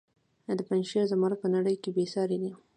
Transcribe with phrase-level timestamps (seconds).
[0.57, 2.51] د پنجشیر زمرد په نړۍ کې بې ساري دي